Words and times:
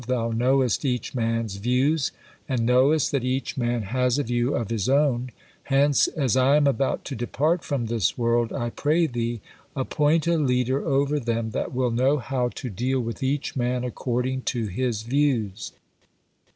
Thou 0.07 0.31
knowest 0.31 0.83
each 0.83 1.13
man's 1.13 1.57
views, 1.57 2.11
and 2.49 2.65
knowest 2.65 3.11
that 3.11 3.23
each 3.23 3.55
man 3.55 3.83
has 3.83 4.17
a 4.17 4.23
view 4.23 4.55
of 4.55 4.71
his 4.71 4.89
own, 4.89 5.29
hence, 5.65 6.07
as 6.07 6.35
I 6.35 6.55
am 6.55 6.65
about 6.65 7.05
to 7.05 7.15
depart 7.15 7.63
from 7.63 7.85
this 7.85 8.17
world, 8.17 8.51
I 8.51 8.71
pray 8.71 9.05
Thee, 9.05 9.41
appoint 9.75 10.25
a 10.25 10.39
leader 10.39 10.83
over 10.83 11.19
them 11.19 11.51
that 11.51 11.71
will 11.71 11.91
know 11.91 12.17
how 12.17 12.49
to 12.49 12.69
deal 12.71 12.99
with 12.99 13.21
each 13.21 13.55
man 13.55 13.83
according 13.83 14.41
to 14.49 14.65
his 14.65 15.03
views." 15.03 15.71